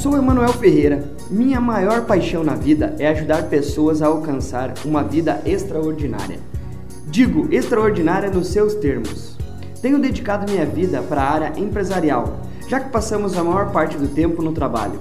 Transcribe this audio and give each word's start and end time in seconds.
Sou 0.00 0.16
Emanuel 0.16 0.54
Ferreira. 0.54 1.04
Minha 1.30 1.60
maior 1.60 2.06
paixão 2.06 2.42
na 2.42 2.54
vida 2.54 2.96
é 2.98 3.08
ajudar 3.08 3.50
pessoas 3.50 4.00
a 4.00 4.06
alcançar 4.06 4.72
uma 4.82 5.02
vida 5.02 5.42
extraordinária. 5.44 6.38
Digo 7.08 7.46
extraordinária 7.52 8.30
nos 8.30 8.46
seus 8.46 8.74
termos. 8.76 9.36
Tenho 9.82 9.98
dedicado 9.98 10.50
minha 10.50 10.64
vida 10.64 11.02
para 11.02 11.20
a 11.20 11.30
área 11.30 11.52
empresarial, 11.60 12.40
já 12.66 12.80
que 12.80 12.88
passamos 12.88 13.36
a 13.36 13.44
maior 13.44 13.72
parte 13.72 13.98
do 13.98 14.08
tempo 14.08 14.40
no 14.40 14.52
trabalho. 14.52 14.98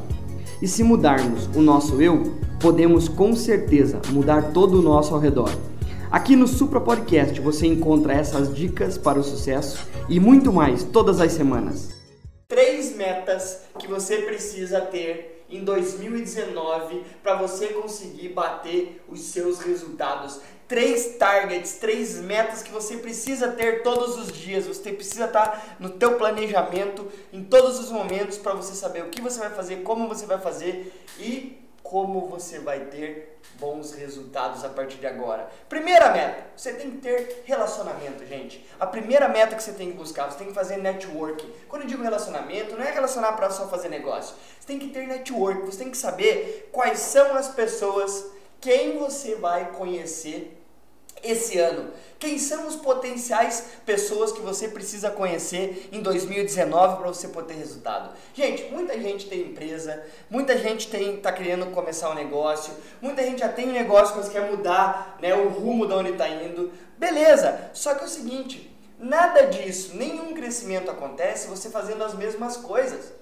E 0.62 0.68
se 0.68 0.84
mudarmos 0.84 1.50
o 1.56 1.62
nosso 1.62 2.02
eu, 2.02 2.34
podemos 2.60 3.08
com 3.08 3.34
certeza 3.38 4.02
mudar 4.10 4.52
todo 4.52 4.80
o 4.80 4.82
nosso 4.82 5.14
ao 5.14 5.22
redor. 5.22 5.50
Aqui 6.12 6.36
no 6.36 6.46
Supra 6.46 6.82
Podcast 6.82 7.40
você 7.40 7.66
encontra 7.66 8.12
essas 8.12 8.54
dicas 8.54 8.98
para 8.98 9.18
o 9.18 9.24
sucesso 9.24 9.80
e 10.10 10.20
muito 10.20 10.52
mais 10.52 10.84
todas 10.84 11.22
as 11.22 11.32
semanas. 11.32 11.99
Três 12.50 12.96
metas 12.96 13.62
que 13.78 13.86
você 13.86 14.24
precisa 14.24 14.82
ter 14.82 15.46
em 15.48 15.64
2019 15.64 17.04
para 17.22 17.36
você 17.36 17.68
conseguir 17.68 18.30
bater 18.30 19.04
os 19.08 19.22
seus 19.22 19.60
resultados. 19.60 20.42
Três 20.68 21.18
targets, 21.18 21.74
três 21.74 22.16
metas 22.16 22.64
que 22.64 22.72
você 22.72 22.98
precisa 22.98 23.50
ter 23.50 23.84
todos 23.84 24.18
os 24.18 24.32
dias. 24.32 24.66
Você 24.66 24.92
precisa 24.92 25.26
estar 25.26 25.78
no 25.80 25.92
teu 25.92 26.18
planejamento 26.18 27.08
em 27.32 27.44
todos 27.44 27.80
os 27.80 27.92
momentos 27.92 28.40
para 28.40 28.56
você 28.56 28.74
saber 28.74 29.04
o 29.04 29.12
que 29.12 29.22
você 29.22 29.38
vai 29.38 29.52
fazer, 29.52 29.84
como 29.84 30.08
você 30.08 30.26
vai 30.26 30.40
fazer 30.40 30.92
e 31.20 31.69
como 31.90 32.28
você 32.28 32.60
vai 32.60 32.82
ter 32.82 33.40
bons 33.56 33.94
resultados 33.94 34.64
a 34.64 34.70
partir 34.70 35.00
de 35.00 35.08
agora. 35.08 35.50
Primeira 35.68 36.12
meta, 36.12 36.46
você 36.56 36.72
tem 36.72 36.92
que 36.92 36.98
ter 36.98 37.42
relacionamento, 37.46 38.24
gente. 38.28 38.64
A 38.80 38.86
primeira 38.86 39.28
meta 39.28 39.56
que 39.56 39.64
você 39.64 39.72
tem 39.72 39.90
que 39.90 39.98
buscar, 39.98 40.30
você 40.30 40.38
tem 40.38 40.48
que 40.48 40.54
fazer 40.54 40.78
network. 40.78 41.44
Quando 41.68 41.82
eu 41.82 41.88
digo 41.88 42.04
relacionamento, 42.04 42.76
não 42.76 42.86
é 42.86 42.92
relacionar 42.92 43.34
para 43.34 43.50
só 43.50 43.68
fazer 43.68 43.90
negócio. 43.90 44.36
Você 44.60 44.68
tem 44.68 44.78
que 44.78 44.90
ter 44.90 45.08
network, 45.08 45.66
você 45.66 45.80
tem 45.80 45.90
que 45.90 45.98
saber 45.98 46.70
quais 46.72 47.00
são 47.00 47.36
as 47.36 47.48
pessoas, 47.48 48.24
quem 48.62 49.00
você 49.00 49.34
vai 49.34 49.72
conhecer 49.72 50.59
esse 51.24 51.58
ano? 51.58 51.92
Quem 52.20 52.38
são 52.38 52.68
os 52.68 52.76
potenciais 52.76 53.66
pessoas 53.86 54.32
que 54.32 54.42
você 54.42 54.68
precisa 54.68 55.10
conhecer 55.10 55.90
em 55.92 56.02
2019 56.02 56.98
para 56.98 57.08
você 57.08 57.30
poder 57.30 57.54
ter 57.54 57.60
resultado? 57.60 58.14
Gente, 58.34 58.66
muita 58.72 59.00
gente 59.00 59.28
tem 59.28 59.42
empresa, 59.42 60.04
muita 60.30 60.58
gente 60.58 60.90
tem 60.90 61.16
está 61.16 61.32
querendo 61.32 61.68
começar 61.68 62.10
um 62.10 62.16
negócio, 62.16 62.74
muita 63.02 63.24
gente 63.24 63.40
já 63.40 63.50
tem 63.50 63.70
um 63.70 63.74
negócio, 63.74 64.18
mas 64.18 64.28
quer 64.28 64.50
mudar 64.52 65.18
né, 65.22 65.34
o 65.34 65.48
rumo 65.48 65.88
de 65.88 65.94
onde 65.94 66.12
está 66.12 66.28
indo. 66.28 66.72
Beleza, 66.98 67.72
só 67.74 67.96
que 67.96 68.04
é 68.04 68.06
o 68.06 68.10
seguinte, 68.10 68.70
nada 69.00 69.44
disso, 69.44 69.96
nenhum 69.96 70.34
crescimento 70.34 70.92
acontece 70.92 71.48
você 71.48 71.70
fazendo 71.70 72.04
as 72.04 72.14
mesmas 72.14 72.58
coisas. 72.58 73.14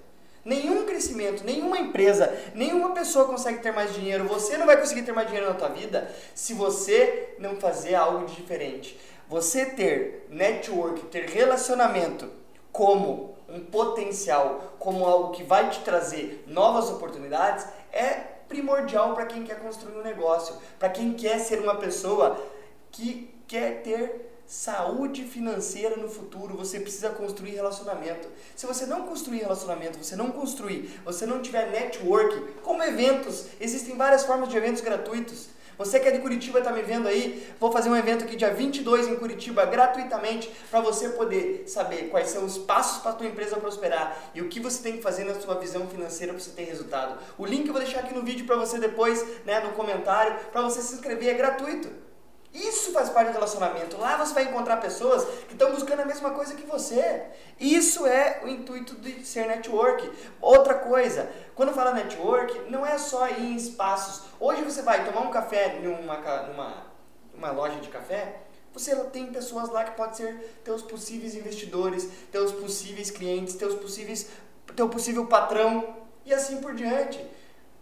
Nenhum 0.44 0.86
crescimento, 0.86 1.44
nenhuma 1.44 1.78
empresa, 1.78 2.32
nenhuma 2.54 2.92
pessoa 2.92 3.26
consegue 3.26 3.58
ter 3.58 3.72
mais 3.72 3.94
dinheiro. 3.94 4.24
Você 4.28 4.56
não 4.56 4.66
vai 4.66 4.76
conseguir 4.76 5.02
ter 5.02 5.12
mais 5.12 5.26
dinheiro 5.26 5.48
na 5.48 5.54
tua 5.54 5.68
vida 5.68 6.10
se 6.34 6.54
você 6.54 7.34
não 7.38 7.56
fazer 7.56 7.94
algo 7.94 8.26
diferente. 8.26 8.98
Você 9.28 9.66
ter 9.66 10.26
network, 10.30 11.06
ter 11.06 11.28
relacionamento 11.28 12.30
como 12.72 13.36
um 13.48 13.60
potencial, 13.60 14.74
como 14.78 15.04
algo 15.04 15.32
que 15.32 15.42
vai 15.42 15.68
te 15.70 15.80
trazer 15.80 16.44
novas 16.46 16.90
oportunidades, 16.90 17.66
é 17.92 18.38
primordial 18.48 19.14
para 19.14 19.26
quem 19.26 19.44
quer 19.44 19.60
construir 19.60 19.98
um 19.98 20.02
negócio, 20.02 20.56
para 20.78 20.88
quem 20.88 21.12
quer 21.12 21.38
ser 21.38 21.60
uma 21.60 21.74
pessoa 21.76 22.42
que 22.90 23.34
quer 23.46 23.82
ter 23.82 24.27
saúde 24.48 25.24
financeira 25.24 25.94
no 25.94 26.08
futuro, 26.08 26.56
você 26.56 26.80
precisa 26.80 27.10
construir 27.10 27.50
relacionamento. 27.50 28.26
Se 28.56 28.66
você 28.66 28.86
não 28.86 29.02
construir 29.02 29.40
relacionamento, 29.40 30.02
você 30.02 30.16
não 30.16 30.32
construir, 30.32 30.98
você 31.04 31.26
não 31.26 31.42
tiver 31.42 31.70
network, 31.70 32.54
como 32.62 32.82
eventos, 32.82 33.44
existem 33.60 33.94
várias 33.94 34.24
formas 34.24 34.48
de 34.48 34.56
eventos 34.56 34.80
gratuitos. 34.80 35.48
Você 35.76 36.00
que 36.00 36.08
é 36.08 36.10
de 36.10 36.20
Curitiba 36.20 36.60
está 36.60 36.72
me 36.72 36.82
vendo 36.82 37.06
aí, 37.06 37.46
vou 37.60 37.70
fazer 37.70 37.90
um 37.90 37.96
evento 37.96 38.24
aqui 38.24 38.36
dia 38.36 38.52
22 38.52 39.06
em 39.06 39.16
Curitiba 39.16 39.66
gratuitamente 39.66 40.50
para 40.70 40.80
você 40.80 41.10
poder 41.10 41.64
saber 41.68 42.08
quais 42.08 42.30
são 42.30 42.44
os 42.46 42.56
passos 42.56 43.02
para 43.02 43.10
a 43.12 43.14
tua 43.14 43.26
empresa 43.26 43.56
prosperar 43.58 44.30
e 44.34 44.40
o 44.40 44.48
que 44.48 44.60
você 44.60 44.82
tem 44.82 44.96
que 44.96 45.02
fazer 45.02 45.24
na 45.24 45.38
sua 45.38 45.56
visão 45.56 45.86
financeira 45.86 46.32
para 46.32 46.42
você 46.42 46.50
ter 46.50 46.64
resultado. 46.64 47.20
O 47.36 47.44
link 47.44 47.66
eu 47.66 47.72
vou 47.74 47.82
deixar 47.82 48.00
aqui 48.00 48.14
no 48.14 48.22
vídeo 48.22 48.46
para 48.46 48.56
você 48.56 48.78
depois, 48.78 49.24
né, 49.44 49.60
no 49.60 49.72
comentário, 49.72 50.36
para 50.50 50.62
você 50.62 50.80
se 50.80 50.94
inscrever, 50.94 51.28
é 51.28 51.34
gratuito. 51.34 52.07
Isso 52.52 52.92
faz 52.92 53.10
parte 53.10 53.28
do 53.28 53.34
relacionamento. 53.34 53.98
Lá 53.98 54.16
você 54.16 54.32
vai 54.32 54.44
encontrar 54.44 54.78
pessoas 54.78 55.24
que 55.46 55.52
estão 55.52 55.70
buscando 55.72 56.00
a 56.00 56.04
mesma 56.04 56.30
coisa 56.30 56.54
que 56.54 56.66
você. 56.66 57.22
Isso 57.60 58.06
é 58.06 58.40
o 58.42 58.48
intuito 58.48 58.96
de 58.96 59.24
ser 59.24 59.46
network. 59.46 60.10
Outra 60.40 60.74
coisa, 60.74 61.30
quando 61.54 61.74
fala 61.74 61.92
network, 61.92 62.70
não 62.70 62.86
é 62.86 62.96
só 62.96 63.28
ir 63.28 63.40
em 63.40 63.56
espaços. 63.56 64.22
Hoje 64.40 64.62
você 64.62 64.82
vai 64.82 65.04
tomar 65.04 65.20
um 65.20 65.30
café 65.30 65.78
numa, 65.80 66.16
numa, 66.46 66.86
numa 67.34 67.50
loja 67.50 67.80
de 67.80 67.88
café, 67.88 68.40
você 68.72 68.94
tem 69.06 69.26
pessoas 69.26 69.68
lá 69.70 69.84
que 69.84 69.96
podem 69.96 70.14
ser 70.14 70.60
teus 70.64 70.82
possíveis 70.82 71.34
investidores, 71.34 72.08
teus 72.30 72.52
possíveis 72.52 73.10
clientes, 73.10 73.54
teus 73.56 73.74
possíveis, 73.74 74.28
teu 74.76 74.88
possível 74.88 75.26
patrão 75.26 75.96
e 76.24 76.32
assim 76.32 76.60
por 76.60 76.74
diante. 76.74 77.18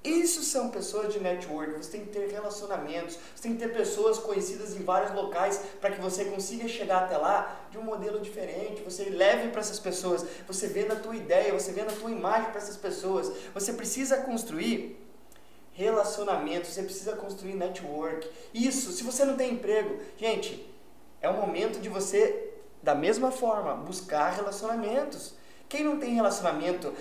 Isso 0.07 0.45
são 0.45 0.69
pessoas 0.69 1.13
de 1.13 1.19
network. 1.19 1.73
Você 1.73 1.91
tem 1.91 2.05
que 2.05 2.13
ter 2.13 2.31
relacionamentos, 2.31 3.19
você 3.35 3.43
tem 3.43 3.57
que 3.57 3.59
ter 3.59 3.75
pessoas 3.75 4.19
conhecidas 4.19 4.77
em 4.77 4.85
vários 4.85 5.13
locais 5.13 5.61
para 5.81 5.91
que 5.91 6.01
você 6.01 6.27
consiga 6.27 6.69
chegar 6.69 7.05
até 7.05 7.17
lá 7.17 7.67
de 7.73 7.77
um 7.77 7.83
modelo 7.83 8.21
diferente. 8.21 8.83
Você 8.83 9.11
leve 9.11 9.49
para 9.49 9.61
essas 9.61 9.81
pessoas, 9.81 10.25
você 10.47 10.69
venda 10.69 10.95
a 10.95 11.01
tua 11.01 11.17
ideia, 11.17 11.53
você 11.53 11.73
venda 11.73 11.93
a 11.93 11.97
tua 11.97 12.13
imagem 12.13 12.51
para 12.51 12.61
essas 12.61 12.77
pessoas. 12.77 13.33
Você 13.53 13.73
precisa 13.73 14.19
construir 14.19 14.97
relacionamentos, 15.73 16.71
você 16.71 16.85
precisa 16.85 17.17
construir 17.17 17.55
network. 17.55 18.31
Isso, 18.55 18.93
se 18.93 19.03
você 19.03 19.25
não 19.25 19.37
tem 19.37 19.55
emprego, 19.55 19.99
gente, 20.17 20.73
é 21.21 21.29
o 21.29 21.35
momento 21.35 21.81
de 21.81 21.89
você, 21.89 22.53
da 22.81 22.95
mesma 22.95 23.33
forma, 23.33 23.75
buscar 23.75 24.31
relacionamentos. 24.31 25.35
Quem 25.69 25.83
não 25.83 25.99
tem 25.99 26.15
relacionamento, 26.15 26.95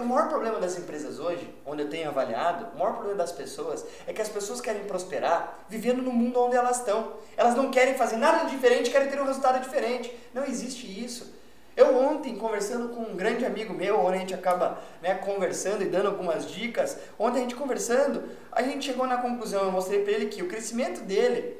o 0.00 0.04
maior 0.04 0.28
problema 0.28 0.58
das 0.58 0.78
empresas 0.78 1.18
hoje, 1.18 1.52
onde 1.66 1.82
eu 1.82 1.90
tenho 1.90 2.08
avaliado, 2.08 2.68
o 2.74 2.78
maior 2.78 2.94
problema 2.94 3.16
das 3.16 3.32
pessoas 3.32 3.84
é 4.06 4.12
que 4.12 4.22
as 4.22 4.28
pessoas 4.28 4.60
querem 4.60 4.84
prosperar 4.84 5.66
vivendo 5.68 6.00
no 6.00 6.12
mundo 6.12 6.40
onde 6.40 6.56
elas 6.56 6.78
estão. 6.78 7.12
Elas 7.36 7.54
não 7.54 7.70
querem 7.70 7.94
fazer 7.94 8.16
nada 8.16 8.48
diferente, 8.48 8.90
querem 8.90 9.10
ter 9.10 9.20
um 9.20 9.26
resultado 9.26 9.60
diferente. 9.60 10.14
Não 10.32 10.44
existe 10.44 10.86
isso. 10.86 11.34
Eu 11.76 11.96
ontem, 11.96 12.36
conversando 12.36 12.90
com 12.90 13.02
um 13.02 13.16
grande 13.16 13.46
amigo 13.46 13.72
meu, 13.72 14.00
onde 14.00 14.16
a 14.16 14.20
gente 14.20 14.34
acaba 14.34 14.78
né, 15.00 15.14
conversando 15.14 15.82
e 15.82 15.86
dando 15.86 16.08
algumas 16.08 16.50
dicas, 16.50 16.98
ontem 17.18 17.38
a 17.38 17.42
gente 17.42 17.54
conversando, 17.54 18.24
a 18.50 18.62
gente 18.62 18.84
chegou 18.84 19.06
na 19.06 19.16
conclusão, 19.16 19.64
eu 19.64 19.72
mostrei 19.72 20.02
para 20.02 20.12
ele 20.12 20.26
que 20.26 20.42
o 20.42 20.48
crescimento 20.48 21.00
dele 21.02 21.58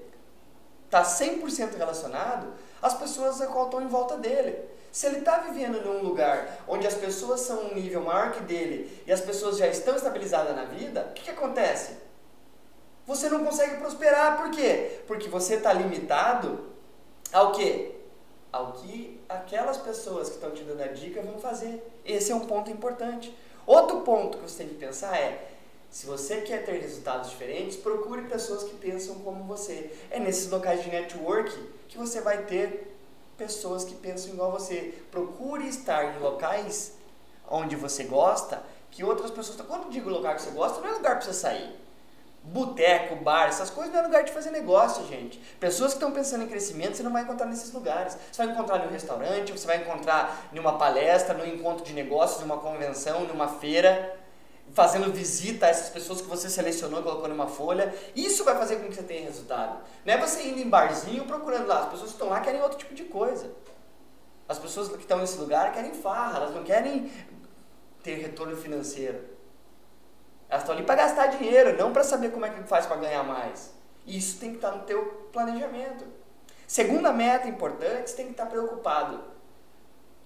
está 0.85 1.03
100% 1.03 1.77
relacionado 1.79 2.49
às 2.83 2.93
pessoas 2.93 3.39
que 3.39 3.45
estão 3.45 3.81
em 3.81 3.89
volta 3.89 4.19
dele. 4.19 4.59
Se 4.93 5.07
ele 5.07 5.21
está 5.21 5.39
vivendo 5.39 5.83
num 5.83 6.03
lugar 6.03 6.65
onde 6.69 6.87
as 6.87 6.95
pessoas 6.95 7.41
são 7.41 7.65
um 7.65 7.75
nível 7.75 8.03
maior 8.03 8.33
que 8.33 8.41
dele 8.41 9.03
e 9.07 9.13
as 9.13 9.23
pessoas 9.23 9.57
já 9.57 9.67
estão 9.67 9.97
estabilizadas 9.97 10.55
na 10.55 10.67
vida, 10.67 11.07
o 11.09 11.15
que, 11.15 11.23
que 11.25 11.31
acontece? 11.31 11.97
Você 13.07 13.31
não 13.31 13.43
consegue 13.43 13.79
prosperar, 13.79 14.37
por 14.37 14.51
quê? 14.51 15.01
Porque 15.07 15.29
você 15.29 15.55
está 15.55 15.73
limitado 15.73 16.67
ao 17.33 17.53
quê? 17.53 17.93
Ao 18.53 18.73
que 18.73 19.19
aquelas 19.27 19.79
pessoas 19.79 20.29
que 20.29 20.35
estão 20.35 20.51
te 20.51 20.63
dando 20.63 20.83
a 20.83 20.89
dica 20.89 21.23
vão 21.23 21.39
fazer. 21.39 21.83
Esse 22.05 22.31
é 22.31 22.35
um 22.35 22.47
ponto 22.47 22.71
importante. 22.71 23.35
Outro 23.67 24.03
ponto 24.03 24.37
que 24.37 24.45
você 24.51 24.59
tem 24.59 24.69
que 24.69 24.75
pensar 24.75 25.17
é, 25.17 25.53
se 25.91 26.05
você 26.05 26.43
quer 26.43 26.67
ter 26.67 26.79
resultados 26.79 27.31
diferentes, 27.31 27.79
procure 27.79 28.23
pessoas 28.23 28.65
que 28.65 28.75
pensam 28.77 29.15
como 29.21 29.45
você. 29.45 29.91
É 30.11 30.21
nesses 30.21 30.51
locais 30.51 30.83
de 30.85 30.91
network 30.91 31.51
que 31.89 31.97
você 31.97 32.21
vai 32.21 32.45
ter 32.45 32.93
pessoas 33.43 33.85
que 33.85 33.95
pensam 33.95 34.33
igual 34.33 34.51
a 34.51 34.59
você. 34.59 34.95
Procure 35.11 35.67
estar 35.69 36.17
em 36.17 36.19
locais 36.21 36.93
onde 37.51 37.75
você 37.75 38.05
gosta, 38.05 38.63
que 38.91 39.03
outras 39.03 39.31
pessoas. 39.31 39.61
Quando 39.63 39.91
digo 39.91 40.09
lugar 40.09 40.37
que 40.37 40.43
você 40.43 40.51
gosta, 40.51 40.81
não 40.81 40.89
é 40.89 40.93
lugar 40.93 41.17
para 41.17 41.23
você 41.23 41.33
sair. 41.33 41.77
Boteco, 42.45 43.17
bar, 43.17 43.49
essas 43.49 43.71
coisas 43.71 43.93
não 43.93 44.01
é 44.01 44.03
lugar 44.03 44.25
de 44.25 44.33
fazer 44.33 44.51
negócio, 44.51 45.07
gente. 45.07 45.39
Pessoas 45.61 45.93
que 45.93 45.97
estão 45.97 46.13
pensando 46.13 46.45
em 46.45 46.49
crescimento, 46.49 46.97
você 46.97 47.03
não 47.03 47.13
vai 47.13 47.23
encontrar 47.23 47.47
nesses 47.47 47.73
lugares. 47.73 48.17
Você 48.31 48.45
vai 48.45 48.53
encontrar 48.53 48.85
em 48.85 48.89
um 48.89 48.91
restaurante, 48.91 49.53
você 49.53 49.67
vai 49.67 49.79
encontrar 49.79 50.49
em 50.53 50.59
uma 50.59 50.77
palestra, 50.77 51.35
num 51.35 51.47
encontro 51.47 51.85
de 51.85 51.93
negócios, 51.93 52.41
numa 52.41 52.59
convenção, 52.59 53.25
numa 53.27 53.49
feira 53.49 54.22
fazendo 54.75 55.13
visita 55.13 55.67
a 55.67 55.69
essas 55.69 55.91
pessoas 55.91 56.21
que 56.21 56.27
você 56.27 56.49
selecionou 56.49 57.01
e 57.01 57.03
colocou 57.03 57.29
numa 57.29 57.47
folha. 57.47 57.95
Isso 58.15 58.45
vai 58.45 58.57
fazer 58.57 58.77
com 58.77 58.89
que 58.89 58.95
você 58.95 59.03
tenha 59.03 59.25
resultado. 59.25 59.79
Não 60.05 60.15
é 60.15 60.17
você 60.17 60.43
indo 60.49 60.61
em 60.61 60.69
barzinho 60.69 61.25
procurando 61.25 61.67
lá. 61.67 61.81
As 61.81 61.91
pessoas 61.91 62.11
que 62.11 62.15
estão 62.15 62.29
lá 62.29 62.41
querem 62.41 62.63
outro 62.63 62.79
tipo 62.79 62.95
de 62.95 63.05
coisa. 63.05 63.51
As 64.49 64.59
pessoas 64.59 64.89
que 64.89 64.97
estão 64.97 65.19
nesse 65.19 65.39
lugar 65.39 65.73
querem 65.73 65.93
farra, 65.93 66.39
elas 66.39 66.55
não 66.55 66.65
querem 66.65 67.11
ter 68.03 68.15
retorno 68.17 68.57
financeiro. 68.57 69.23
Elas 70.49 70.63
estão 70.63 70.75
ali 70.75 70.85
para 70.85 70.97
gastar 70.97 71.27
dinheiro, 71.29 71.77
não 71.79 71.93
para 71.93 72.05
saber 72.05 72.31
como 72.31 72.45
é 72.45 72.51
que 72.51 72.63
faz 72.65 72.87
para 72.87 72.97
ganhar 72.97 73.23
mais. 73.23 73.73
E 74.05 74.19
isso 74.19 74.39
tem 74.39 74.51
que 74.51 74.57
estar 74.57 74.73
no 74.73 74.83
teu 74.83 75.29
planejamento. 75.33 76.05
Segunda 76.67 77.13
meta 77.13 77.49
importante, 77.49 78.11
você 78.11 78.17
tem 78.17 78.27
que 78.27 78.33
estar 78.33 78.47
preocupado 78.47 79.32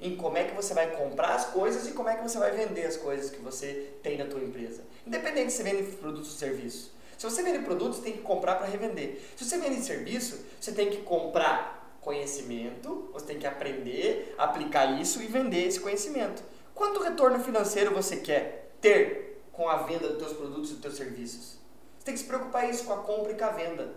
em 0.00 0.16
como 0.16 0.36
é 0.36 0.44
que 0.44 0.54
você 0.54 0.74
vai 0.74 0.90
comprar 0.94 1.34
as 1.34 1.46
coisas 1.46 1.88
e 1.88 1.92
como 1.92 2.08
é 2.08 2.16
que 2.16 2.22
você 2.22 2.38
vai 2.38 2.50
vender 2.50 2.84
as 2.84 2.96
coisas 2.96 3.30
que 3.30 3.40
você 3.40 3.94
tem 4.02 4.18
na 4.18 4.26
tua 4.26 4.40
empresa. 4.40 4.82
Independente 5.06 5.52
se 5.52 5.62
vende 5.62 5.82
produtos 5.96 6.30
ou 6.30 6.36
serviços. 6.36 6.90
Se 7.16 7.24
você 7.24 7.42
vende 7.42 7.60
produtos, 7.60 8.00
tem 8.00 8.12
que 8.12 8.20
comprar 8.20 8.56
para 8.56 8.66
revender. 8.66 9.18
Se 9.36 9.44
você 9.44 9.56
vende 9.58 9.80
serviço, 9.80 10.44
você 10.60 10.72
tem 10.72 10.90
que 10.90 10.98
comprar 10.98 11.98
conhecimento, 12.02 13.10
você 13.12 13.26
tem 13.26 13.38
que 13.38 13.46
aprender, 13.46 14.34
aplicar 14.36 15.00
isso 15.00 15.22
e 15.22 15.26
vender 15.26 15.66
esse 15.66 15.80
conhecimento. 15.80 16.42
Quanto 16.74 17.02
retorno 17.02 17.42
financeiro 17.42 17.94
você 17.94 18.18
quer 18.18 18.70
ter 18.80 19.42
com 19.50 19.68
a 19.68 19.78
venda 19.78 20.10
dos 20.10 20.18
teus 20.18 20.32
produtos 20.34 20.70
e 20.70 20.72
dos 20.74 20.82
teus 20.82 20.96
serviços? 20.96 21.58
Você 21.98 22.04
tem 22.04 22.14
que 22.14 22.20
se 22.20 22.26
preocupar 22.26 22.68
isso 22.68 22.84
com 22.84 22.92
a 22.92 22.98
compra 22.98 23.32
e 23.32 23.34
com 23.34 23.44
a 23.44 23.50
venda. 23.50 23.94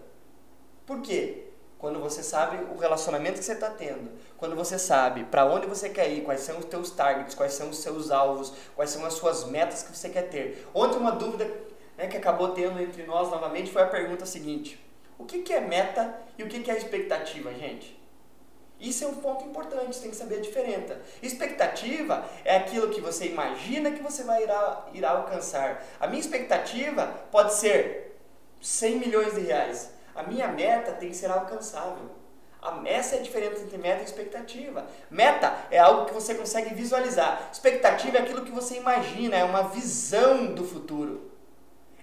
Por 0.86 1.02
quê? 1.02 1.49
Quando 1.80 1.98
você 1.98 2.22
sabe 2.22 2.58
o 2.72 2.78
relacionamento 2.78 3.40
que 3.40 3.46
você 3.46 3.54
está 3.54 3.70
tendo, 3.70 4.12
quando 4.38 4.54
você 4.54 4.78
sabe 4.78 5.24
para 5.24 5.46
onde 5.46 5.66
você 5.66 5.90
quer 5.90 6.12
ir, 6.12 6.24
quais 6.24 6.42
são 6.42 6.60
os 6.60 6.66
teus 6.66 6.92
targets, 6.92 7.34
quais 7.34 7.54
são 7.54 7.70
os 7.70 7.78
seus 7.78 8.12
alvos, 8.12 8.54
quais 8.76 8.90
são 8.90 9.06
as 9.06 9.14
suas 9.14 9.46
metas 9.46 9.82
que 9.82 9.98
você 9.98 10.10
quer 10.10 10.24
ter. 10.24 10.68
Ontem 10.74 10.98
uma 10.98 11.14
dúvida 11.14 11.50
né, 11.98 12.08
que 12.08 12.18
acabou 12.18 12.50
tendo 12.50 12.82
entre 12.82 13.04
nós 13.04 13.32
novamente 13.32 13.72
foi 13.72 13.82
a 13.82 13.88
pergunta 13.88 14.26
seguinte: 14.26 14.78
o 15.18 15.24
que, 15.24 15.40
que 15.40 15.54
é 15.54 15.62
meta 15.62 16.20
e 16.38 16.44
o 16.44 16.50
que, 16.50 16.60
que 16.60 16.70
é 16.70 16.78
expectativa, 16.78 17.54
gente? 17.54 17.98
Isso 18.78 19.06
é 19.06 19.08
um 19.08 19.16
ponto 19.16 19.46
importante, 19.46 19.94
você 19.94 20.02
tem 20.02 20.12
que 20.12 20.18
saber 20.18 20.40
a 20.40 20.42
diferença. 20.42 21.02
Expectativa 21.22 22.26
é 22.44 22.58
aquilo 22.58 22.90
que 22.90 23.00
você 23.00 23.26
imagina 23.26 23.92
que 23.92 24.04
você 24.04 24.24
vai 24.24 24.44
irá, 24.44 24.86
irá 24.94 25.12
alcançar. 25.12 25.86
A 26.00 26.08
minha 26.08 26.20
expectativa 26.20 27.08
pode 27.32 27.54
ser 27.54 28.18
100 28.62 29.00
milhões 29.00 29.34
de 29.34 29.42
reais. 29.42 29.99
A 30.20 30.24
minha 30.24 30.50
meta 30.50 30.92
tem 30.92 31.08
que 31.08 31.16
ser 31.16 31.32
alcançável. 31.32 32.12
Essa 32.84 33.16
é 33.16 33.20
a 33.20 33.22
diferença 33.22 33.64
entre 33.64 33.78
meta 33.78 34.02
e 34.02 34.04
expectativa. 34.04 34.86
Meta 35.10 35.56
é 35.72 35.80
algo 35.80 36.08
que 36.08 36.14
você 36.14 36.36
consegue 36.36 36.74
visualizar. 36.74 37.48
Expectativa 37.54 38.18
é 38.18 38.22
aquilo 38.22 38.44
que 38.44 38.52
você 38.52 38.76
imagina, 38.76 39.38
é 39.38 39.46
uma 39.46 39.70
visão 39.70 40.48
do 40.48 40.66
futuro. 40.66 41.32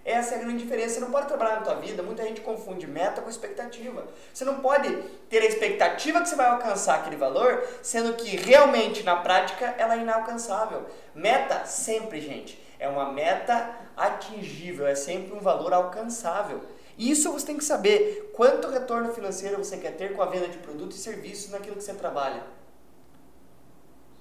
Essa 0.03 0.35
é 0.35 0.39
a 0.39 0.41
grande 0.41 0.65
diferença. 0.65 0.95
Você 0.95 1.01
não 1.01 1.11
pode 1.11 1.29
trabalhar 1.29 1.57
na 1.57 1.61
tua 1.61 1.75
vida, 1.75 2.03
muita 2.03 2.23
gente 2.23 2.41
confunde 2.41 2.87
meta 2.87 3.21
com 3.21 3.29
expectativa. 3.29 4.07
Você 4.33 4.47
não 4.47 4.61
pode 4.61 4.97
ter 5.29 5.43
a 5.43 5.47
expectativa 5.47 6.23
que 6.23 6.29
você 6.31 6.37
vai 6.37 6.47
alcançar 6.47 7.01
aquele 7.01 7.17
valor, 7.17 7.63
sendo 7.83 8.15
que 8.15 8.35
realmente 8.35 9.03
na 9.03 9.17
prática 9.17 9.75
ela 9.77 9.95
é 9.95 9.99
inalcançável. 9.99 10.87
Meta 11.15 11.67
sempre, 11.67 12.23
gente, 12.23 12.59
é 12.79 12.89
uma 12.89 13.13
meta 13.13 13.75
atingível, 13.95 14.87
é 14.87 14.95
sempre 14.95 15.37
um 15.37 15.41
valor 15.41 15.75
alcançável. 15.75 16.63
Isso 16.99 17.31
você 17.31 17.47
tem 17.47 17.59
que 17.59 17.65
saber 17.65 18.31
quanto 18.35 18.69
retorno 18.69 19.13
financeiro 19.13 19.59
você 19.59 19.77
quer 19.77 19.97
ter 19.97 20.15
com 20.15 20.23
a 20.23 20.27
venda 20.27 20.49
de 20.49 20.59
produtos 20.59 20.97
e 20.97 21.01
serviços 21.01 21.51
naquilo 21.51 21.77
que 21.77 21.83
você 21.83 21.93
trabalha. 21.93 22.43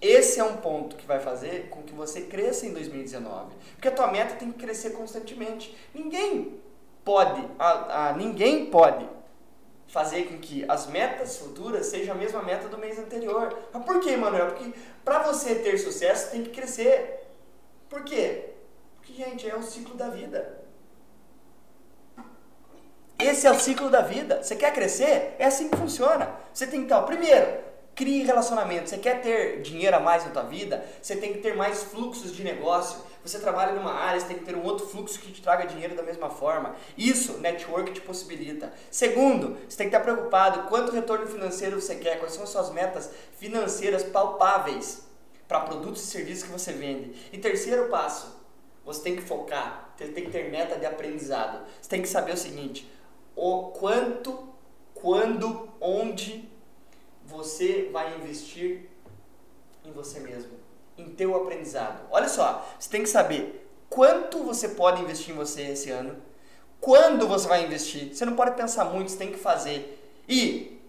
Esse 0.02 0.40
é 0.40 0.44
um 0.44 0.58
ponto 0.58 0.96
que 0.96 1.06
vai 1.06 1.20
fazer 1.20 1.70
com 1.70 1.82
que 1.82 1.94
você 1.94 2.22
cresça 2.22 2.66
em 2.66 2.74
2019. 2.74 3.56
Porque 3.74 3.88
a 3.88 3.92
tua 3.92 4.12
meta 4.12 4.36
tem 4.36 4.52
que 4.52 4.60
crescer 4.60 4.92
constantemente. 4.92 5.76
Ninguém 5.94 6.60
pode, 7.04 7.42
a, 7.58 8.10
a, 8.10 8.14
ninguém 8.14 8.66
pode 8.66 9.08
fazer 9.88 10.26
com 10.26 10.38
que 10.40 10.66
as 10.68 10.88
metas 10.88 11.38
futuras 11.38 11.86
sejam 11.86 12.14
a 12.14 12.18
mesma 12.18 12.44
meta 12.44 12.68
do 12.68 12.78
mês 12.78 13.00
anterior. 13.00 13.58
Mas 13.72 13.86
por 13.86 14.02
quê, 14.02 14.18
Manuel? 14.18 14.48
Porque 14.48 14.74
para 15.04 15.24
você 15.24 15.56
ter 15.56 15.78
sucesso 15.78 16.32
tem 16.32 16.44
que 16.44 16.50
crescer. 16.50 17.26
Por 17.90 18.04
quê? 18.04 18.50
Porque, 18.98 19.14
gente, 19.14 19.50
é 19.50 19.56
o 19.56 19.64
ciclo 19.64 19.96
da 19.96 20.10
vida. 20.10 20.65
Esse 23.18 23.48
é 23.48 23.52
o 23.52 23.60
ciclo 23.60 23.90
da 23.90 24.02
vida. 24.02 24.44
Você 24.44 24.56
quer 24.56 24.74
crescer? 24.74 25.36
É 25.40 25.46
assim 25.46 25.70
que 25.70 25.78
funciona. 25.78 26.30
Você 26.54 26.68
tem 26.68 26.82
que 26.82 26.86
então, 26.86 27.04
primeiro, 27.06 27.48
crie 27.96 28.24
relacionamento. 28.24 28.90
Você 28.90 28.98
quer 28.98 29.22
ter 29.22 29.62
dinheiro 29.62 29.96
a 29.96 30.00
mais 30.00 30.26
na 30.26 30.32
tua 30.32 30.44
vida? 30.44 30.86
Você 31.02 31.16
tem 31.16 31.34
que 31.34 31.40
ter 31.40 31.56
mais 31.56 31.84
fluxos 31.84 32.36
de 32.36 32.44
negócio. 32.44 33.00
Você 33.24 33.40
trabalha 33.40 33.72
numa 33.72 33.94
área, 33.94 34.20
você 34.20 34.28
tem 34.28 34.38
que 34.38 34.46
ter 34.46 34.56
um 34.56 34.64
outro 34.64 34.86
fluxo 34.86 35.20
que 35.20 35.32
te 35.32 35.42
traga 35.42 35.66
dinheiro 35.66 35.96
da 35.96 36.04
mesma 36.04 36.30
forma. 36.30 36.76
Isso, 36.98 37.40
network 37.40 37.94
te 37.94 38.02
possibilita. 38.02 38.72
Segundo, 38.92 39.58
você 39.68 39.78
tem 39.78 39.90
que 39.90 39.96
estar 39.96 40.02
preocupado 40.02 40.68
quanto 40.70 40.92
retorno 40.92 41.26
financeiro 41.26 41.82
você 41.82 41.96
quer, 41.96 42.20
quais 42.20 42.34
são 42.34 42.44
as 42.44 42.50
suas 42.50 42.70
metas 42.70 43.10
financeiras 43.40 44.04
palpáveis 44.04 45.04
para 45.48 45.62
produtos 45.62 46.04
e 46.04 46.06
serviços 46.06 46.44
que 46.44 46.52
você 46.52 46.74
vende. 46.74 47.16
E 47.32 47.38
terceiro 47.38 47.88
passo, 47.88 48.36
você 48.86 49.02
tem 49.02 49.16
que 49.16 49.24
focar, 49.24 49.90
você 49.98 50.10
tem 50.10 50.26
que 50.26 50.32
ter 50.32 50.52
meta 50.52 50.78
de 50.78 50.86
aprendizado. 50.86 51.66
Você 51.82 51.90
tem 51.90 52.02
que 52.02 52.08
saber 52.08 52.34
o 52.34 52.38
seguinte: 52.38 52.88
o 53.36 53.72
quanto, 53.72 54.50
quando, 54.94 55.70
onde 55.80 56.50
você 57.26 57.90
vai 57.92 58.16
investir 58.16 58.90
em 59.84 59.92
você 59.92 60.20
mesmo, 60.20 60.52
em 60.98 61.10
teu 61.10 61.36
aprendizado. 61.36 62.08
Olha 62.10 62.30
só, 62.30 62.66
você 62.80 62.90
tem 62.90 63.04
que 63.04 63.10
saber 63.10 63.68
quanto 63.90 64.44
você 64.44 64.70
pode 64.70 65.02
investir 65.02 65.34
em 65.34 65.38
você 65.38 65.64
esse 65.64 65.90
ano, 65.92 66.22
quando 66.80 67.28
você 67.28 67.48
vai 67.48 67.66
investir. 67.66 68.14
Você 68.14 68.26
não 68.26 68.36
pode 68.36 68.56
pensar 68.56 68.86
muito, 68.86 69.12
você 69.12 69.18
tem 69.18 69.32
que 69.32 69.38
fazer. 69.38 70.02
E 70.28 70.82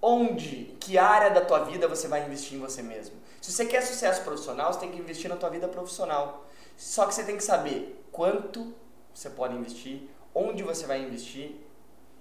onde, 0.00 0.76
que 0.80 0.98
área 0.98 1.30
da 1.30 1.40
tua 1.40 1.60
vida 1.64 1.88
você 1.88 2.08
vai 2.08 2.24
investir 2.24 2.56
em 2.56 2.60
você 2.60 2.82
mesmo. 2.82 3.16
Se 3.40 3.52
você 3.52 3.66
quer 3.66 3.82
sucesso 3.82 4.22
profissional, 4.22 4.72
você 4.72 4.80
tem 4.80 4.90
que 4.90 4.98
investir 4.98 5.28
na 5.28 5.36
tua 5.36 5.50
vida 5.50 5.68
profissional. 5.68 6.46
Só 6.76 7.06
que 7.06 7.14
você 7.14 7.24
tem 7.24 7.36
que 7.36 7.44
saber 7.44 8.02
quanto 8.12 8.74
você 9.14 9.30
pode 9.30 9.54
investir, 9.54 10.02
onde 10.34 10.62
você 10.62 10.86
vai 10.86 11.00
investir 11.02 11.56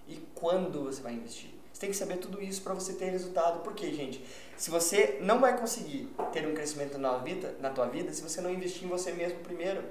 e 0.08 0.18
quando 0.36 0.84
você 0.84 1.02
vai 1.02 1.14
investir. 1.14 1.50
Você 1.76 1.82
tem 1.82 1.90
que 1.90 1.98
saber 1.98 2.18
tudo 2.18 2.42
isso 2.42 2.62
para 2.62 2.74
você 2.74 2.94
ter 2.94 3.10
resultado. 3.10 3.60
Porque, 3.60 3.92
gente, 3.94 4.26
se 4.56 4.72
você 4.72 5.18
não 5.20 5.42
vai 5.42 5.58
conseguir 5.58 6.10
ter 6.32 6.48
um 6.48 6.54
crescimento 6.54 6.98
na, 6.98 7.18
vida, 7.18 7.54
na 7.60 7.70
tua 7.70 7.86
vida 7.88 8.14
se 8.14 8.22
você 8.22 8.40
não 8.40 8.50
investir 8.50 8.86
em 8.86 8.88
você 8.88 9.12
mesmo 9.12 9.40
primeiro. 9.40 9.84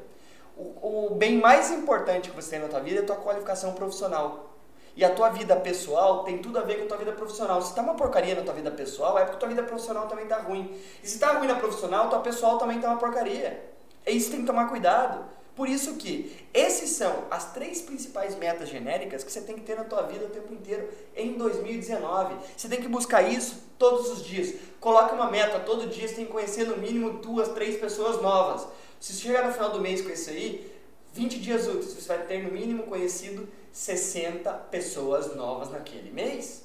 O, 0.56 1.08
o 1.08 1.14
bem 1.14 1.38
mais 1.38 1.70
importante 1.70 2.30
que 2.30 2.36
você 2.36 2.52
tem 2.52 2.60
na 2.60 2.68
tua 2.68 2.80
vida 2.80 3.00
é 3.00 3.02
a 3.02 3.06
tua 3.06 3.16
qualificação 3.16 3.74
profissional. 3.74 4.54
E 4.96 5.04
a 5.04 5.12
tua 5.12 5.28
vida 5.28 5.56
pessoal 5.56 6.22
tem 6.22 6.38
tudo 6.38 6.58
a 6.58 6.62
ver 6.62 6.78
com 6.78 6.84
a 6.84 6.88
tua 6.88 6.96
vida 6.96 7.12
profissional. 7.12 7.60
Se 7.60 7.74
tá 7.74 7.82
uma 7.82 7.94
porcaria 7.94 8.34
na 8.34 8.42
tua 8.42 8.54
vida 8.54 8.70
pessoal, 8.70 9.18
é 9.18 9.22
porque 9.22 9.36
a 9.36 9.40
tua 9.40 9.48
vida 9.48 9.62
profissional 9.62 10.06
também 10.06 10.26
tá 10.26 10.38
ruim. 10.38 10.74
E 11.02 11.08
se 11.08 11.18
tá 11.18 11.32
ruim 11.32 11.48
na 11.48 11.56
profissional, 11.56 12.08
tua 12.08 12.20
pessoal 12.20 12.56
também 12.56 12.80
tá 12.80 12.88
uma 12.88 12.98
porcaria. 12.98 13.62
É 14.06 14.10
isso 14.10 14.26
que 14.26 14.36
tem 14.36 14.40
que 14.40 14.46
tomar 14.46 14.68
cuidado. 14.68 15.24
Por 15.54 15.68
isso 15.68 15.94
que 15.94 16.36
esses 16.52 16.90
são 16.90 17.24
as 17.30 17.52
três 17.52 17.80
principais 17.80 18.34
metas 18.36 18.68
genéricas 18.68 19.22
que 19.22 19.30
você 19.30 19.40
tem 19.40 19.54
que 19.54 19.60
ter 19.60 19.76
na 19.76 19.84
tua 19.84 20.02
vida 20.02 20.24
o 20.26 20.30
tempo 20.30 20.52
inteiro 20.52 20.88
em 21.14 21.34
2019. 21.34 22.34
Você 22.56 22.68
tem 22.68 22.80
que 22.80 22.88
buscar 22.88 23.22
isso 23.22 23.62
todos 23.78 24.10
os 24.10 24.24
dias. 24.24 24.54
Coloque 24.80 25.14
uma 25.14 25.30
meta, 25.30 25.60
todo 25.60 25.88
dia 25.88 26.08
você 26.08 26.14
tem 26.14 26.26
que 26.26 26.32
conhecer 26.32 26.66
no 26.66 26.76
mínimo 26.76 27.18
duas, 27.20 27.48
três 27.50 27.78
pessoas 27.78 28.20
novas. 28.20 28.66
Se 28.98 29.12
chegar 29.12 29.46
no 29.46 29.52
final 29.52 29.70
do 29.70 29.80
mês 29.80 30.02
com 30.02 30.10
isso 30.10 30.30
aí, 30.30 30.72
20 31.12 31.38
dias 31.38 31.68
úteis, 31.68 31.92
você 31.92 32.08
vai 32.08 32.26
ter 32.26 32.42
no 32.42 32.50
mínimo 32.50 32.82
conhecido 32.84 33.48
60 33.72 34.52
pessoas 34.70 35.36
novas 35.36 35.70
naquele 35.70 36.10
mês. 36.10 36.64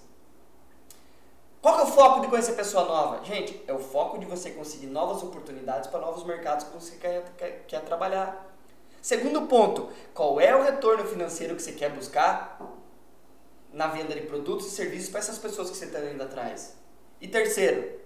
Qual 1.62 1.80
é 1.80 1.84
o 1.84 1.88
foco 1.88 2.22
de 2.22 2.28
conhecer 2.28 2.54
pessoa 2.54 2.86
nova? 2.86 3.24
Gente, 3.25 3.62
é 3.68 3.74
o 3.74 3.80
foco 3.80 4.18
de 4.18 4.25
você 4.25 4.50
conseguir 4.52 4.88
novas 4.88 5.22
oportunidades 5.22 5.88
para 5.90 6.00
novos 6.00 6.24
mercados 6.24 6.66
que 6.66 6.74
você 6.74 6.96
quer, 6.96 7.24
quer, 7.38 7.66
quer 7.68 7.82
trabalhar. 7.82 8.50
Segundo 9.01 9.44
ponto, 9.44 9.89
qual 10.13 10.41
é 10.41 10.56
o 10.56 10.62
retorno 10.62 11.06
financeiro 11.06 11.56
que 11.56 11.62
você 11.62 11.72
quer 11.72 11.91
buscar 11.91 12.60
na 13.72 13.88
venda 13.88 14.13
de 14.13 14.22
produtos 14.22 14.68
e 14.68 14.72
serviços 14.72 15.10
para 15.10 15.20
essas 15.20 15.38
pessoas 15.38 15.70
que 15.70 15.77
você 15.77 15.86
está 15.86 16.00
indo 16.01 16.22
atrás? 16.22 16.75
E 17.22 17.27
terceiro, 17.27 18.00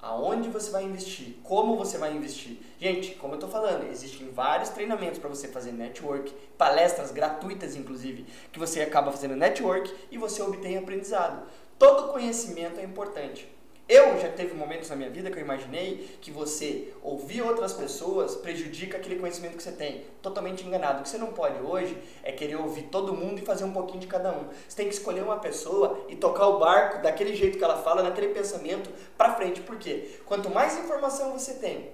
aonde 0.00 0.48
você 0.48 0.70
vai 0.70 0.84
investir? 0.84 1.36
Como 1.42 1.76
você 1.76 1.98
vai 1.98 2.14
investir? 2.14 2.58
Gente, 2.78 3.14
como 3.16 3.34
eu 3.34 3.36
estou 3.36 3.50
falando, 3.50 3.90
existem 3.90 4.30
vários 4.30 4.70
treinamentos 4.70 5.18
para 5.18 5.28
você 5.28 5.48
fazer 5.48 5.72
network, 5.72 6.32
palestras 6.56 7.10
gratuitas 7.10 7.76
inclusive, 7.76 8.24
que 8.50 8.58
você 8.58 8.80
acaba 8.80 9.12
fazendo 9.12 9.36
network 9.36 9.94
e 10.10 10.16
você 10.16 10.40
obtém 10.40 10.78
aprendizado. 10.78 11.46
Todo 11.78 12.12
conhecimento 12.12 12.80
é 12.80 12.84
importante. 12.84 13.59
Eu 13.90 14.20
já 14.20 14.28
teve 14.28 14.54
momentos 14.54 14.88
na 14.88 14.94
minha 14.94 15.10
vida 15.10 15.32
que 15.32 15.36
eu 15.36 15.42
imaginei 15.42 16.16
que 16.20 16.30
você 16.30 16.94
ouvir 17.02 17.42
outras 17.42 17.72
pessoas 17.72 18.36
prejudica 18.36 18.96
aquele 18.96 19.18
conhecimento 19.18 19.56
que 19.56 19.62
você 19.64 19.72
tem. 19.72 20.04
Totalmente 20.22 20.64
enganado. 20.64 21.00
O 21.00 21.02
que 21.02 21.08
você 21.08 21.18
não 21.18 21.32
pode 21.32 21.60
hoje 21.60 21.98
é 22.22 22.30
querer 22.30 22.54
ouvir 22.54 22.84
todo 22.84 23.12
mundo 23.12 23.40
e 23.40 23.44
fazer 23.44 23.64
um 23.64 23.72
pouquinho 23.72 23.98
de 23.98 24.06
cada 24.06 24.30
um. 24.30 24.44
Você 24.68 24.76
tem 24.76 24.86
que 24.86 24.94
escolher 24.94 25.24
uma 25.24 25.40
pessoa 25.40 26.06
e 26.08 26.14
tocar 26.14 26.46
o 26.46 26.60
barco 26.60 27.02
daquele 27.02 27.34
jeito 27.34 27.58
que 27.58 27.64
ela 27.64 27.82
fala, 27.82 28.04
naquele 28.04 28.28
pensamento, 28.28 28.88
para 29.18 29.34
frente. 29.34 29.60
Por 29.60 29.76
quê? 29.76 30.20
Quanto 30.24 30.48
mais 30.50 30.78
informação 30.78 31.36
você 31.36 31.54
tem, 31.54 31.90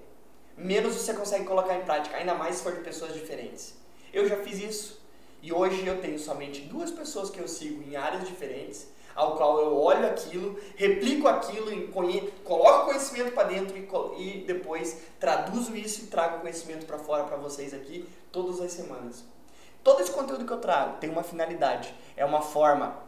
menos 0.54 0.94
você 0.94 1.14
consegue 1.14 1.46
colocar 1.46 1.76
em 1.76 1.84
prática, 1.86 2.14
ainda 2.14 2.34
mais 2.34 2.56
se 2.56 2.62
for 2.62 2.74
de 2.74 2.82
pessoas 2.82 3.14
diferentes. 3.14 3.74
Eu 4.12 4.28
já 4.28 4.36
fiz 4.36 4.58
isso. 4.62 5.00
E 5.42 5.50
hoje 5.50 5.86
eu 5.86 5.98
tenho 6.02 6.18
somente 6.18 6.60
duas 6.60 6.90
pessoas 6.90 7.30
que 7.30 7.40
eu 7.40 7.48
sigo 7.48 7.82
em 7.82 7.96
áreas 7.96 8.28
diferentes 8.28 8.94
ao 9.16 9.35
qual 9.37 9.58
eu 9.58 9.75
olho 9.76 10.06
aquilo, 10.06 10.56
replico 10.76 11.26
aquilo, 11.26 11.88
coloco 12.44 12.87
conhecimento 12.87 13.32
para 13.32 13.49
dentro 13.49 13.76
e, 14.18 14.44
depois 14.46 15.00
traduzo 15.18 15.75
isso 15.75 16.04
e 16.04 16.06
trago 16.06 16.40
conhecimento 16.40 16.87
para 16.87 16.99
fora 16.99 17.25
para 17.25 17.37
vocês 17.37 17.73
aqui 17.73 18.06
todas 18.30 18.61
as 18.61 18.70
semanas. 18.73 19.25
Todo 19.82 20.02
esse 20.02 20.11
conteúdo 20.11 20.44
que 20.44 20.52
eu 20.52 20.58
trago 20.58 20.99
tem 20.99 21.08
uma 21.08 21.23
finalidade, 21.23 21.94
é 22.16 22.25
uma 22.25 22.42
forma 22.42 23.06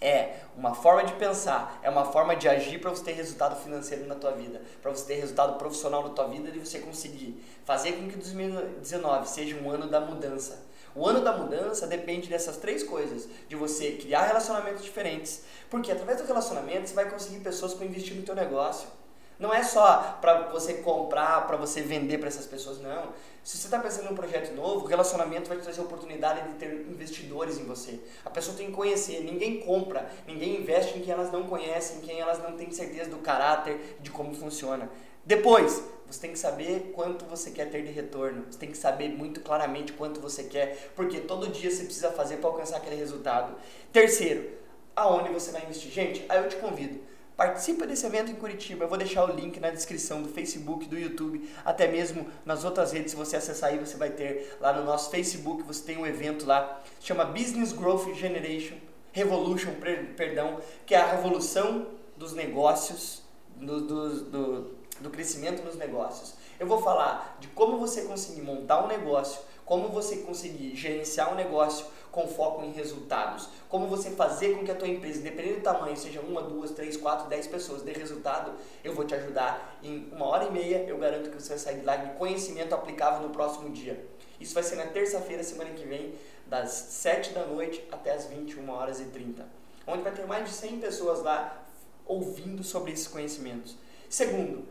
é 0.00 0.40
uma 0.56 0.74
forma 0.74 1.04
de 1.04 1.14
pensar, 1.14 1.80
é 1.82 1.88
uma 1.88 2.04
forma 2.04 2.36
de 2.36 2.46
agir 2.46 2.78
para 2.78 2.90
você 2.90 3.04
ter 3.04 3.12
resultado 3.12 3.56
financeiro 3.62 4.06
na 4.06 4.14
tua 4.14 4.32
vida, 4.32 4.60
para 4.82 4.90
você 4.90 5.06
ter 5.06 5.14
resultado 5.14 5.56
profissional 5.56 6.02
na 6.02 6.10
tua 6.10 6.26
vida 6.26 6.50
e 6.54 6.58
você 6.58 6.78
conseguir 6.80 7.42
fazer 7.64 7.92
com 7.92 8.08
que 8.08 8.16
2019 8.16 9.28
seja 9.28 9.56
um 9.56 9.70
ano 9.70 9.88
da 9.88 10.00
mudança. 10.00 10.62
O 10.94 11.06
ano 11.06 11.22
da 11.22 11.36
mudança 11.36 11.86
depende 11.86 12.28
dessas 12.28 12.56
três 12.56 12.82
coisas, 12.84 13.28
de 13.48 13.56
você 13.56 13.92
criar 13.92 14.26
relacionamentos 14.26 14.84
diferentes, 14.84 15.42
porque 15.68 15.90
através 15.90 16.20
do 16.20 16.26
relacionamento 16.26 16.88
você 16.88 16.94
vai 16.94 17.10
conseguir 17.10 17.40
pessoas 17.40 17.74
para 17.74 17.86
investir 17.86 18.14
no 18.14 18.22
teu 18.22 18.34
negócio. 18.34 18.88
Não 19.38 19.52
é 19.52 19.62
só 19.62 20.18
para 20.20 20.48
você 20.48 20.74
comprar, 20.74 21.46
para 21.46 21.56
você 21.56 21.82
vender 21.82 22.18
para 22.18 22.28
essas 22.28 22.46
pessoas, 22.46 22.80
não. 22.80 23.12
Se 23.42 23.58
você 23.58 23.66
está 23.66 23.78
pensando 23.78 24.08
em 24.08 24.12
um 24.12 24.14
projeto 24.14 24.54
novo, 24.54 24.86
o 24.86 24.88
relacionamento 24.88 25.48
vai 25.48 25.58
te 25.58 25.64
trazer 25.64 25.80
a 25.80 25.84
oportunidade 25.84 26.48
de 26.48 26.54
ter 26.54 26.72
investidores 26.88 27.58
em 27.58 27.64
você. 27.64 28.00
A 28.24 28.30
pessoa 28.30 28.56
tem 28.56 28.68
que 28.68 28.72
conhecer. 28.72 29.22
Ninguém 29.22 29.60
compra, 29.60 30.08
ninguém 30.26 30.60
investe 30.60 30.96
em 30.96 31.02
quem 31.02 31.12
elas 31.12 31.30
não 31.30 31.42
conhecem, 31.44 31.98
em 31.98 32.00
quem 32.00 32.20
elas 32.20 32.42
não 32.42 32.56
têm 32.56 32.70
certeza 32.70 33.10
do 33.10 33.18
caráter, 33.18 33.98
de 34.00 34.10
como 34.10 34.34
funciona. 34.34 34.88
Depois, 35.26 35.82
você 36.06 36.20
tem 36.20 36.32
que 36.32 36.38
saber 36.38 36.92
quanto 36.94 37.24
você 37.24 37.50
quer 37.50 37.70
ter 37.70 37.82
de 37.82 37.90
retorno. 37.90 38.46
Você 38.50 38.58
tem 38.58 38.70
que 38.70 38.78
saber 38.78 39.08
muito 39.08 39.40
claramente 39.40 39.92
quanto 39.92 40.20
você 40.20 40.44
quer, 40.44 40.92
porque 40.94 41.20
todo 41.20 41.48
dia 41.48 41.70
você 41.70 41.84
precisa 41.84 42.12
fazer 42.12 42.36
para 42.36 42.48
alcançar 42.48 42.76
aquele 42.76 42.96
resultado. 42.96 43.56
Terceiro, 43.92 44.48
aonde 44.94 45.30
você 45.30 45.50
vai 45.50 45.62
investir? 45.64 45.90
Gente, 45.90 46.24
aí 46.28 46.42
eu 46.42 46.48
te 46.48 46.56
convido 46.56 47.00
Participa 47.36 47.84
desse 47.84 48.06
evento 48.06 48.30
em 48.30 48.36
Curitiba. 48.36 48.84
Eu 48.84 48.88
vou 48.88 48.96
deixar 48.96 49.24
o 49.24 49.34
link 49.34 49.58
na 49.58 49.70
descrição 49.70 50.22
do 50.22 50.28
Facebook, 50.28 50.86
do 50.86 50.96
YouTube, 50.96 51.50
até 51.64 51.88
mesmo 51.88 52.28
nas 52.44 52.64
outras 52.64 52.92
redes. 52.92 53.10
Se 53.10 53.16
você 53.16 53.36
acessar 53.36 53.70
aí, 53.70 53.78
você 53.78 53.96
vai 53.96 54.10
ter 54.10 54.56
lá 54.60 54.72
no 54.72 54.84
nosso 54.84 55.10
Facebook, 55.10 55.64
você 55.64 55.82
tem 55.82 55.98
um 55.98 56.06
evento 56.06 56.46
lá, 56.46 56.80
chama 57.00 57.24
Business 57.24 57.72
Growth 57.72 58.14
Generation, 58.14 58.76
Revolution, 59.12 59.72
perdão, 60.16 60.60
que 60.86 60.94
é 60.94 60.98
a 60.98 61.06
revolução 61.06 61.88
dos 62.16 62.32
negócios, 62.32 63.22
do, 63.56 63.80
do, 63.80 64.24
do, 64.24 64.70
do 65.00 65.10
crescimento 65.10 65.64
nos 65.64 65.74
negócios. 65.74 66.34
Eu 66.58 66.68
vou 66.68 66.80
falar 66.82 67.36
de 67.40 67.48
como 67.48 67.78
você 67.78 68.02
conseguir 68.02 68.42
montar 68.42 68.84
um 68.84 68.86
negócio, 68.86 69.40
como 69.64 69.88
você 69.88 70.18
conseguir 70.18 70.76
gerenciar 70.76 71.32
um 71.32 71.36
negócio 71.36 71.86
com 72.14 72.28
foco 72.28 72.64
em 72.64 72.70
resultados, 72.70 73.48
como 73.68 73.88
você 73.88 74.10
fazer 74.12 74.56
com 74.56 74.64
que 74.64 74.70
a 74.70 74.74
tua 74.74 74.86
empresa, 74.86 75.20
dependendo 75.20 75.56
do 75.56 75.62
tamanho, 75.62 75.96
seja 75.96 76.20
uma, 76.20 76.40
duas, 76.42 76.70
três, 76.70 76.96
quatro, 76.96 77.28
dez 77.28 77.48
pessoas, 77.48 77.82
dê 77.82 77.92
resultado, 77.92 78.52
eu 78.84 78.94
vou 78.94 79.04
te 79.04 79.14
ajudar 79.16 79.78
em 79.82 80.08
uma 80.12 80.26
hora 80.26 80.44
e 80.44 80.52
meia, 80.52 80.84
eu 80.86 80.96
garanto 80.96 81.28
que 81.28 81.42
você 81.42 81.50
vai 81.50 81.58
sair 81.58 81.80
de 81.80 81.84
lá 81.84 81.96
de 81.96 82.16
conhecimento 82.16 82.72
aplicável 82.72 83.26
no 83.26 83.30
próximo 83.30 83.68
dia. 83.70 84.06
Isso 84.38 84.54
vai 84.54 84.62
ser 84.62 84.76
na 84.76 84.86
terça-feira, 84.86 85.42
semana 85.42 85.70
que 85.70 85.84
vem, 85.84 86.14
das 86.46 86.70
7 86.70 87.32
da 87.32 87.44
noite 87.46 87.84
até 87.90 88.12
as 88.12 88.26
21 88.26 88.70
horas 88.70 89.00
e 89.00 89.06
30, 89.06 89.44
onde 89.84 90.02
vai 90.02 90.12
ter 90.12 90.24
mais 90.24 90.48
de 90.48 90.54
100 90.54 90.78
pessoas 90.78 91.20
lá 91.20 91.64
ouvindo 92.06 92.62
sobre 92.62 92.92
esses 92.92 93.08
conhecimentos. 93.08 93.76
Segundo, 94.08 94.64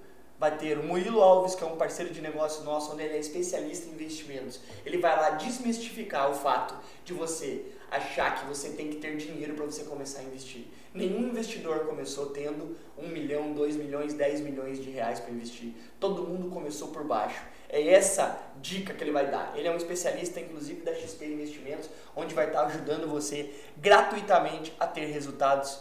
vai 0.44 0.58
ter 0.58 0.78
o 0.78 0.84
Murilo 0.84 1.22
Alves, 1.22 1.56
que 1.56 1.64
é 1.64 1.68
um 1.68 1.78
parceiro 1.78 2.14
de 2.14 2.20
negócio 2.20 2.66
nosso, 2.66 2.92
onde 2.92 3.02
ele 3.02 3.16
é 3.16 3.18
especialista 3.18 3.88
em 3.88 3.94
investimentos. 3.94 4.60
Ele 4.86 4.98
vai 4.98 5.16
lá 5.16 5.30
desmistificar 5.30 6.30
o 6.30 6.34
fato 6.34 6.76
de 7.06 7.14
você 7.14 7.64
achar 7.90 8.36
que 8.36 8.46
você 8.46 8.72
tem 8.72 8.90
que 8.90 8.98
ter 8.98 9.16
dinheiro 9.16 9.54
para 9.54 9.64
você 9.64 9.86
começar 9.86 10.20
a 10.20 10.24
investir. 10.24 10.66
Nenhum 10.94 11.30
investidor 11.30 11.86
começou 11.86 12.26
tendo 12.32 12.76
um 12.98 13.08
milhão, 13.08 13.54
dois 13.54 13.78
milhões, 13.78 14.14
dez 14.14 14.42
milhões 14.42 14.84
de 14.84 14.90
reais 14.90 15.22
para 15.22 15.32
investir. 15.32 15.72
Todo 15.98 16.28
mundo 16.28 16.50
começou 16.50 16.90
por 16.90 17.06
baixo. 17.06 17.42
É 17.70 17.88
essa 17.88 18.38
dica 18.62 18.94
que 18.94 19.02
ele 19.02 19.14
vai 19.14 19.32
dar. 19.32 19.54
Ele 19.56 19.70
é 19.70 19.72
um 19.72 19.78
especialista, 19.78 20.42
inclusive, 20.42 20.82
da 20.82 20.94
XP 20.94 21.26
Investimentos, 21.26 21.90
onde 22.18 22.36
vai 22.36 22.48
estar 22.48 22.66
ajudando 22.66 23.08
você 23.08 23.50
gratuitamente 23.78 24.74
a 24.78 24.86
ter 24.88 25.06
resultados 25.06 25.80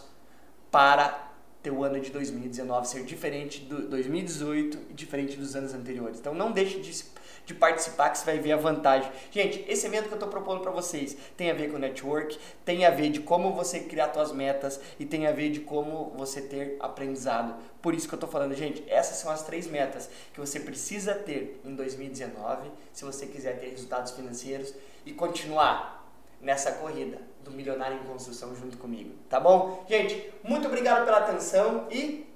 para 0.71 1.32
teu 1.63 1.81
ano 1.81 1.97
de 1.99 2.11
2019 2.11 2.87
ser 2.87 3.05
diferente 3.05 3.61
do 3.61 3.87
2018 3.87 4.77
e 4.89 4.93
diferente 4.93 5.37
dos 5.37 5.55
anos 5.55 5.73
anteriores. 5.73 6.19
Então 6.19 6.33
não 6.33 6.51
deixe 6.51 6.77
de, 6.81 7.05
de 7.45 7.53
participar 7.53 8.09
que 8.09 8.17
você 8.17 8.25
vai 8.25 8.37
ver 8.37 8.51
a 8.51 8.57
vantagem. 8.57 9.09
Gente, 9.31 9.63
esse 9.65 9.87
evento 9.87 10.07
que 10.07 10.13
eu 10.13 10.17
estou 10.17 10.27
propondo 10.27 10.59
para 10.59 10.71
vocês 10.71 11.15
tem 11.37 11.49
a 11.49 11.53
ver 11.53 11.71
com 11.71 11.77
network, 11.77 12.37
tem 12.65 12.85
a 12.85 12.89
ver 12.89 13.09
de 13.09 13.21
como 13.21 13.53
você 13.53 13.79
criar 13.79 14.13
suas 14.13 14.33
metas 14.33 14.77
e 14.99 15.05
tem 15.05 15.25
a 15.25 15.31
ver 15.31 15.51
de 15.51 15.61
como 15.61 16.11
você 16.17 16.41
ter 16.41 16.75
aprendizado. 16.81 17.55
Por 17.81 17.95
isso 17.95 18.09
que 18.09 18.13
eu 18.13 18.17
estou 18.17 18.29
falando, 18.29 18.53
gente, 18.53 18.83
essas 18.87 19.15
são 19.15 19.31
as 19.31 19.43
três 19.43 19.65
metas 19.65 20.09
que 20.33 20.41
você 20.41 20.59
precisa 20.59 21.15
ter 21.15 21.61
em 21.63 21.73
2019 21.73 22.69
se 22.91 23.05
você 23.05 23.25
quiser 23.25 23.57
ter 23.57 23.69
resultados 23.69 24.11
financeiros 24.11 24.73
e 25.05 25.13
continuar 25.13 26.02
nessa 26.43 26.73
corrida 26.73 27.17
do 27.43 27.51
Milionário 27.51 27.97
em 27.97 28.03
Construção 28.03 28.55
junto 28.55 28.77
comigo, 28.77 29.15
tá 29.29 29.39
bom? 29.39 29.83
Gente, 29.87 30.31
muito 30.43 30.67
obrigado 30.67 31.05
pela 31.05 31.17
atenção 31.17 31.87
e 31.89 32.27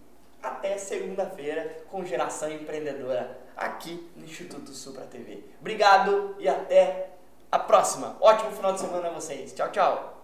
até 0.42 0.78
segunda-feira 0.78 1.84
com 1.90 2.06
Geração 2.06 2.50
Empreendedora 2.50 3.38
aqui 3.56 4.10
no 4.16 4.26
Instituto 4.26 4.72
Supra 4.72 5.06
TV. 5.06 5.44
Obrigado 5.60 6.36
e 6.40 6.48
até 6.48 7.10
a 7.52 7.60
próxima. 7.60 8.18
Ótimo 8.20 8.52
final 8.52 8.74
de 8.74 8.80
semana 8.80 9.10
a 9.10 9.12
vocês. 9.12 9.54
Tchau, 9.54 9.72
tchau. 9.72 10.17